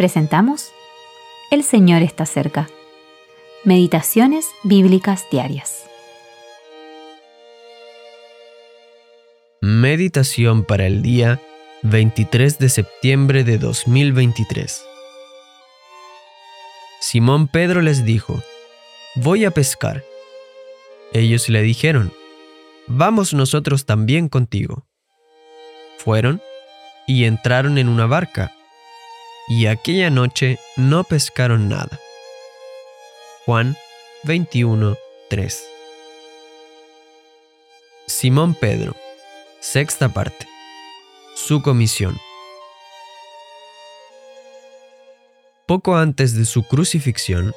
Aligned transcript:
presentamos 0.00 0.72
El 1.50 1.62
Señor 1.62 2.00
está 2.00 2.24
cerca. 2.24 2.70
Meditaciones 3.64 4.46
Bíblicas 4.62 5.26
Diarias. 5.30 5.84
Meditación 9.60 10.64
para 10.64 10.86
el 10.86 11.02
día 11.02 11.38
23 11.82 12.58
de 12.58 12.70
septiembre 12.70 13.44
de 13.44 13.58
2023. 13.58 14.82
Simón 17.02 17.46
Pedro 17.46 17.82
les 17.82 18.02
dijo, 18.02 18.42
Voy 19.16 19.44
a 19.44 19.50
pescar. 19.50 20.02
Ellos 21.12 21.50
le 21.50 21.60
dijeron, 21.60 22.10
Vamos 22.86 23.34
nosotros 23.34 23.84
también 23.84 24.30
contigo. 24.30 24.86
Fueron 25.98 26.40
y 27.06 27.24
entraron 27.24 27.76
en 27.76 27.90
una 27.90 28.06
barca, 28.06 28.54
y 29.48 29.66
aquella 29.66 30.10
noche 30.10 30.58
no 30.76 31.04
pescaron 31.04 31.68
nada. 31.68 31.98
Juan 33.44 33.76
21, 34.24 34.96
3 35.28 35.64
Simón 38.06 38.54
Pedro, 38.54 38.96
sexta 39.60 40.12
parte. 40.12 40.46
Su 41.34 41.62
comisión. 41.62 42.18
Poco 45.66 45.96
antes 45.96 46.34
de 46.34 46.44
su 46.44 46.64
crucifixión, 46.64 47.54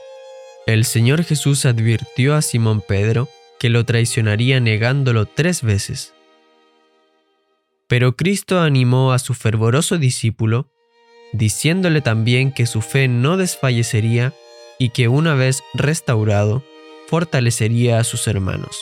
el 0.67 0.85
Señor 0.85 1.23
Jesús 1.23 1.65
advirtió 1.65 2.35
a 2.35 2.41
Simón 2.41 2.81
Pedro 2.87 3.27
que 3.59 3.69
lo 3.69 3.83
traicionaría 3.85 4.59
negándolo 4.59 5.25
tres 5.25 5.63
veces. 5.63 6.13
Pero 7.87 8.15
Cristo 8.15 8.59
animó 8.59 9.11
a 9.11 9.19
su 9.19 9.33
fervoroso 9.33 9.97
discípulo, 9.97 10.69
diciéndole 11.33 12.01
también 12.01 12.51
que 12.51 12.65
su 12.65 12.81
fe 12.81 13.07
no 13.07 13.35
desfallecería 13.35 14.33
y 14.79 14.89
que 14.89 15.07
una 15.07 15.33
vez 15.35 15.63
restaurado, 15.73 16.63
fortalecería 17.07 17.99
a 17.99 18.03
sus 18.03 18.27
hermanos. 18.27 18.79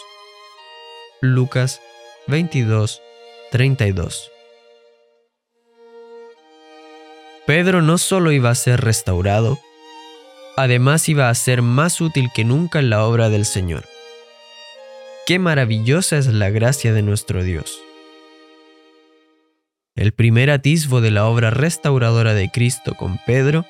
Lucas 1.22 1.81
22, 2.28 3.02
32 3.52 4.31
Pedro 7.48 7.81
no 7.81 7.98
solo 7.98 8.31
iba 8.31 8.50
a 8.50 8.56
ser 8.56 8.81
restaurado, 8.81 9.59
además 10.56 11.09
iba 11.09 11.30
a 11.30 11.36
ser 11.36 11.62
más 11.62 12.00
útil 12.00 12.30
que 12.34 12.45
nunca 12.45 12.80
en 12.80 12.90
la 12.90 13.03
obra 13.03 13.30
del 13.30 13.45
Señor. 13.45 13.86
Qué 15.25 15.40
maravillosa 15.40 16.18
es 16.18 16.28
la 16.28 16.50
gracia 16.50 16.94
de 16.94 17.02
nuestro 17.02 17.44
Dios. 17.44 17.81
El 19.95 20.14
primer 20.14 20.50
atisbo 20.52 21.02
de 21.02 21.11
la 21.11 21.25
obra 21.25 21.50
restauradora 21.50 22.34
de 22.34 22.50
Cristo 22.50 22.95
con 22.95 23.20
Pedro 23.25 23.66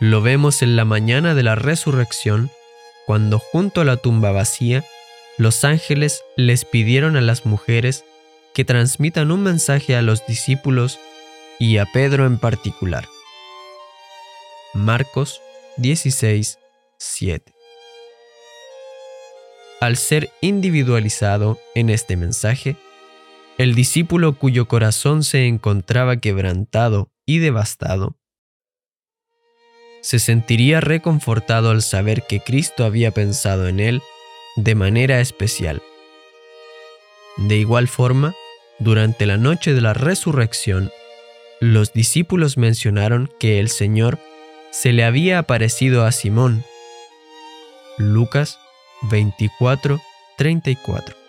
lo 0.00 0.22
vemos 0.22 0.62
en 0.62 0.76
la 0.76 0.86
mañana 0.86 1.34
de 1.34 1.42
la 1.42 1.54
resurrección, 1.54 2.50
cuando 3.06 3.38
junto 3.38 3.82
a 3.82 3.84
la 3.84 3.98
tumba 3.98 4.32
vacía, 4.32 4.82
los 5.36 5.64
ángeles 5.64 6.22
les 6.36 6.64
pidieron 6.64 7.16
a 7.16 7.20
las 7.20 7.44
mujeres 7.44 8.04
que 8.54 8.64
transmitan 8.64 9.30
un 9.30 9.42
mensaje 9.42 9.94
a 9.94 10.02
los 10.02 10.26
discípulos 10.26 10.98
y 11.58 11.76
a 11.76 11.84
Pedro 11.84 12.26
en 12.26 12.38
particular. 12.38 13.06
Marcos 14.72 15.42
16, 15.76 16.58
7. 16.98 17.52
Al 19.80 19.96
ser 19.98 20.30
individualizado 20.40 21.58
en 21.74 21.90
este 21.90 22.16
mensaje, 22.16 22.76
el 23.58 23.74
discípulo 23.74 24.38
cuyo 24.38 24.66
corazón 24.66 25.24
se 25.24 25.46
encontraba 25.46 26.16
quebrantado 26.16 27.10
y 27.26 27.38
devastado, 27.38 28.16
se 30.00 30.18
sentiría 30.18 30.80
reconfortado 30.80 31.70
al 31.70 31.82
saber 31.82 32.24
que 32.26 32.40
Cristo 32.40 32.84
había 32.84 33.12
pensado 33.12 33.68
en 33.68 33.78
él 33.78 34.02
de 34.56 34.74
manera 34.74 35.20
especial. 35.20 35.80
De 37.36 37.56
igual 37.56 37.88
forma, 37.88 38.34
durante 38.78 39.26
la 39.26 39.36
noche 39.36 39.74
de 39.74 39.80
la 39.80 39.94
resurrección, 39.94 40.90
los 41.60 41.92
discípulos 41.92 42.58
mencionaron 42.58 43.30
que 43.38 43.60
el 43.60 43.68
Señor 43.68 44.18
se 44.72 44.92
le 44.92 45.04
había 45.04 45.38
aparecido 45.38 46.04
a 46.04 46.10
Simón. 46.10 46.64
Lucas 47.96 48.58
24, 49.02 50.00
34. 50.36 51.21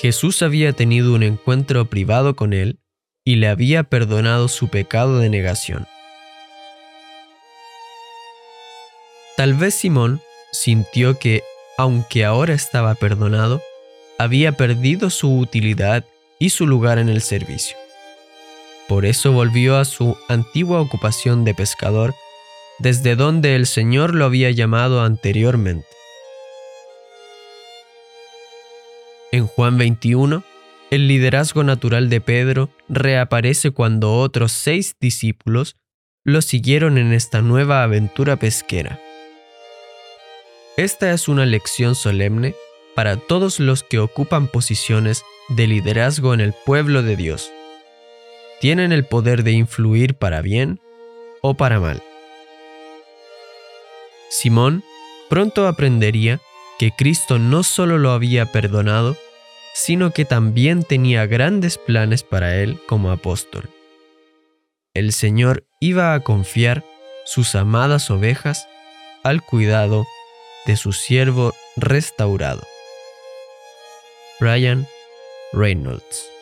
Jesús 0.00 0.42
había 0.42 0.72
tenido 0.74 1.12
un 1.12 1.24
encuentro 1.24 1.86
privado 1.86 2.36
con 2.36 2.52
él 2.52 2.78
y 3.24 3.34
le 3.36 3.48
había 3.48 3.82
perdonado 3.82 4.46
su 4.46 4.68
pecado 4.68 5.18
de 5.18 5.28
negación. 5.28 5.88
Tal 9.36 9.54
vez 9.54 9.74
Simón 9.74 10.20
sintió 10.52 11.18
que, 11.18 11.42
aunque 11.76 12.24
ahora 12.24 12.54
estaba 12.54 12.94
perdonado, 12.94 13.60
había 14.18 14.52
perdido 14.52 15.10
su 15.10 15.36
utilidad 15.36 16.04
y 16.38 16.50
su 16.50 16.68
lugar 16.68 16.98
en 16.98 17.08
el 17.08 17.20
servicio. 17.20 17.76
Por 18.86 19.04
eso 19.04 19.32
volvió 19.32 19.78
a 19.78 19.84
su 19.84 20.16
antigua 20.28 20.80
ocupación 20.80 21.44
de 21.44 21.54
pescador, 21.54 22.14
desde 22.78 23.16
donde 23.16 23.56
el 23.56 23.66
Señor 23.66 24.14
lo 24.14 24.26
había 24.26 24.52
llamado 24.52 25.02
anteriormente. 25.02 25.97
En 29.30 29.46
Juan 29.46 29.76
21, 29.76 30.42
el 30.90 31.06
liderazgo 31.06 31.62
natural 31.62 32.08
de 32.08 32.22
Pedro 32.22 32.70
reaparece 32.88 33.72
cuando 33.72 34.14
otros 34.14 34.52
seis 34.52 34.96
discípulos 35.00 35.76
lo 36.24 36.40
siguieron 36.40 36.96
en 36.96 37.12
esta 37.12 37.42
nueva 37.42 37.82
aventura 37.82 38.36
pesquera. 38.36 38.98
Esta 40.78 41.12
es 41.12 41.28
una 41.28 41.44
lección 41.44 41.94
solemne 41.94 42.54
para 42.94 43.16
todos 43.16 43.60
los 43.60 43.82
que 43.82 43.98
ocupan 43.98 44.48
posiciones 44.48 45.24
de 45.50 45.66
liderazgo 45.66 46.32
en 46.32 46.40
el 46.40 46.54
pueblo 46.64 47.02
de 47.02 47.16
Dios. 47.16 47.52
Tienen 48.60 48.92
el 48.92 49.04
poder 49.04 49.42
de 49.42 49.52
influir 49.52 50.14
para 50.14 50.40
bien 50.40 50.80
o 51.42 51.54
para 51.54 51.80
mal. 51.80 52.02
Simón 54.30 54.82
pronto 55.28 55.66
aprendería 55.66 56.40
que 56.78 56.92
Cristo 56.92 57.38
no 57.38 57.62
solo 57.62 57.98
lo 57.98 58.12
había 58.12 58.46
perdonado, 58.46 59.16
sino 59.74 60.12
que 60.12 60.24
también 60.24 60.84
tenía 60.84 61.26
grandes 61.26 61.78
planes 61.78 62.22
para 62.22 62.56
él 62.56 62.80
como 62.86 63.10
apóstol. 63.10 63.68
El 64.94 65.12
Señor 65.12 65.66
iba 65.80 66.14
a 66.14 66.20
confiar 66.20 66.84
sus 67.24 67.54
amadas 67.54 68.10
ovejas 68.10 68.66
al 69.22 69.42
cuidado 69.42 70.06
de 70.66 70.76
su 70.76 70.92
siervo 70.92 71.54
restaurado. 71.76 72.62
Brian 74.40 74.86
Reynolds 75.52 76.37